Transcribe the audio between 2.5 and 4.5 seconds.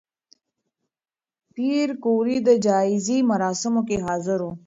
جایزې مراسمو کې حاضر و.